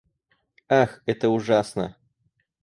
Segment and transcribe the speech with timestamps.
[0.67, 1.95] Ах, это ужасно!